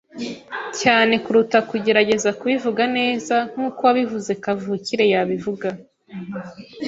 [0.79, 5.67] cyane kuruta kugerageza kubivuga neza nkuko uwabivuze kavukire yabivuga.